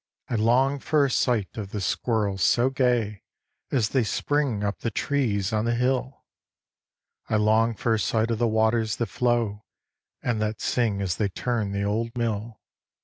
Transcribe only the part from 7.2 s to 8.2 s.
I long for a